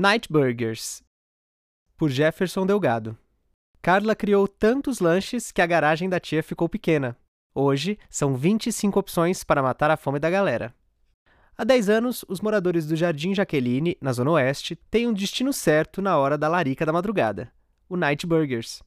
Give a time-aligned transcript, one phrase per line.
[0.00, 1.02] Night Burgers,
[1.94, 3.18] por Jefferson Delgado.
[3.82, 7.14] Carla criou tantos lanches que a garagem da tia ficou pequena.
[7.54, 10.74] Hoje, são 25 opções para matar a fome da galera.
[11.54, 16.00] Há 10 anos, os moradores do Jardim Jaqueline, na Zona Oeste, têm um destino certo
[16.00, 17.52] na hora da larica da madrugada:
[17.86, 18.82] o Night Burgers.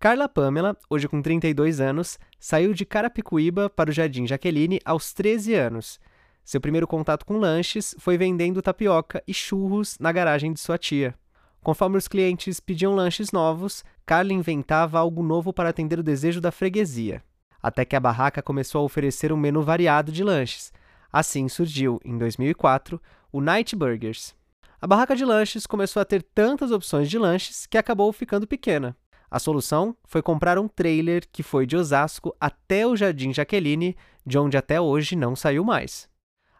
[0.00, 5.54] Carla Pamela, hoje com 32 anos, saiu de Carapicuíba para o Jardim Jaqueline aos 13
[5.54, 6.00] anos
[6.44, 11.14] seu primeiro contato com lanches foi vendendo tapioca e churros na garagem de sua tia.
[11.62, 16.50] Conforme os clientes pediam lanches novos, Carla inventava algo novo para atender o desejo da
[16.50, 17.22] freguesia.
[17.62, 20.72] Até que a barraca começou a oferecer um menu variado de lanches.
[21.12, 23.00] Assim surgiu, em 2004,
[23.30, 24.34] o Night Burgers.
[24.80, 28.96] A barraca de lanches começou a ter tantas opções de lanches que acabou ficando pequena.
[29.30, 34.38] A solução foi comprar um trailer que foi de Osasco até o Jardim Jaqueline, de
[34.38, 36.09] onde até hoje não saiu mais.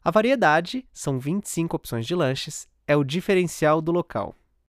[0.03, 4.35] A variedade, são 25 opções de lanches, é o diferencial do local.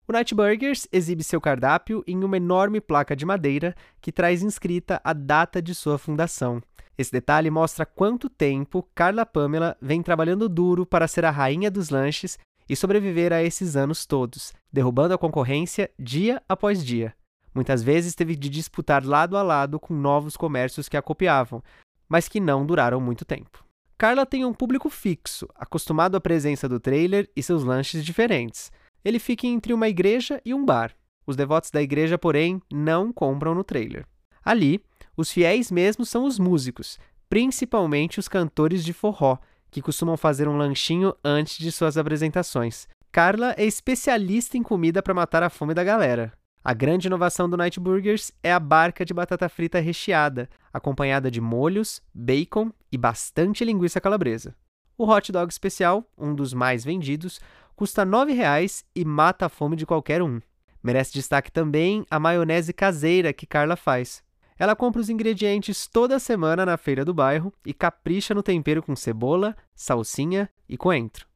[0.08, 5.00] O Night Burgers exibe seu cardápio em uma enorme placa de madeira que traz inscrita
[5.04, 6.60] a data de sua fundação.
[6.98, 11.92] Esse detalhe mostra quanto tempo Carla Pamela vem trabalhando duro para ser a rainha dos
[11.92, 17.14] lanches e sobreviver a esses anos todos, derrubando a concorrência dia após dia.
[17.54, 21.64] Muitas vezes teve de disputar lado a lado com novos comércios que a copiavam,
[22.10, 23.64] mas que não duraram muito tempo.
[24.02, 28.72] Carla tem um público fixo, acostumado à presença do trailer e seus lanches diferentes.
[29.06, 30.96] Ele fica entre uma igreja e um bar.
[31.24, 34.08] Os devotos da igreja, porém, não compram no trailer.
[34.44, 34.84] Ali,
[35.16, 36.98] os fiéis mesmos são os músicos,
[37.30, 39.38] principalmente os cantores de forró,
[39.70, 42.88] que costumam fazer um lanchinho antes de suas apresentações.
[43.12, 46.34] Carla é especialista em comida para matar a fome da galera.
[46.64, 51.42] A grande inovação do Night Burgers é a barca de batata frita recheada, acompanhada de
[51.42, 54.56] molhos, bacon e bastante linguiça calabresa.
[54.96, 57.42] O hot dog especial, um dos mais vendidos,
[57.76, 60.40] custa R$ 9,00 e mata a fome de qualquer um.
[60.84, 64.24] Merece destaque também a maionese caseira que Carla faz.
[64.60, 68.96] Ela compra os ingredientes toda semana na feira do bairro e capricha no tempero com
[68.96, 71.31] cebola, salsinha e coentro.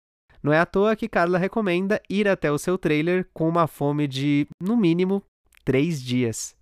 [0.45, 4.07] Não é à toa que Carla recomenda ir até o seu trailer com uma fome
[4.07, 5.23] de, no mínimo,
[5.63, 6.55] três dias.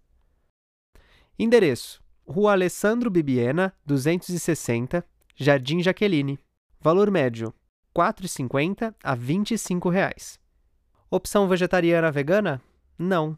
[1.37, 5.05] Endereço: Rua Alessandro Bibiena, 260,
[5.35, 6.39] Jardim Jaqueline.
[6.79, 7.53] Valor médio:
[7.93, 10.39] R$ 4,50 a 25 reais.
[11.11, 12.61] Opção vegetariana vegana?
[12.97, 13.37] Não.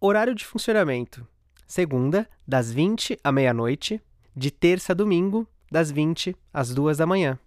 [0.00, 1.24] Horário de funcionamento:
[1.68, 4.02] segunda, das 20 à meia-noite,
[4.34, 7.38] de terça a domingo, das 20 às 2 da manhã.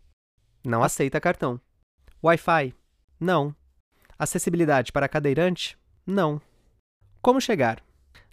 [0.63, 1.59] Não aceita cartão.
[2.23, 2.73] Wi-Fi?
[3.19, 3.55] Não.
[4.17, 5.77] Acessibilidade para cadeirante?
[6.05, 6.41] Não.
[7.21, 7.83] Como chegar?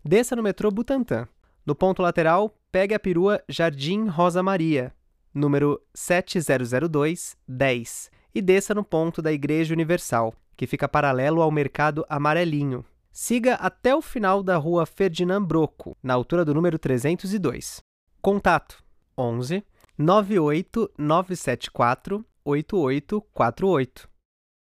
[0.05, 1.27] Desça no metrô Butantã.
[1.65, 4.93] No ponto lateral, pegue a perua Jardim Rosa Maria,
[5.33, 12.05] número 7002 10, e desça no ponto da Igreja Universal, que fica paralelo ao Mercado
[12.09, 12.85] Amarelinho.
[13.13, 17.81] Siga até o final da rua Ferdinand Broco, na altura do número 302.
[18.21, 18.83] Contato:
[19.17, 19.63] 11
[19.99, 24.12] 98974 8848.